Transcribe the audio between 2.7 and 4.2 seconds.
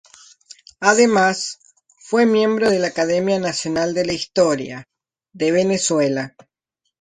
de la Academia Nacional de la